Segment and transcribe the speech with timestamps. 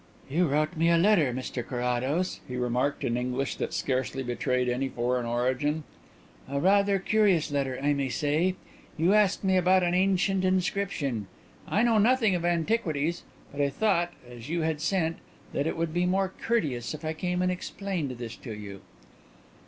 [0.27, 4.89] "You wrote me a letter, Mr Carrados," he remarked, in English that scarcely betrayed any
[4.89, 5.83] foreign origin,
[6.49, 8.55] "a rather curious letter, I may say.
[8.97, 11.27] You asked me about an ancient inscription.
[11.67, 15.17] I know nothing of antiquities; but I thought, as you had sent,
[15.53, 18.81] that it would be more courteous if I came and explained this to you."